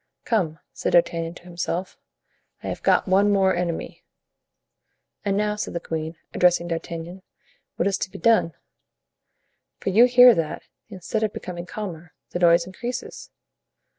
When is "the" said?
5.75-5.79, 12.31-12.39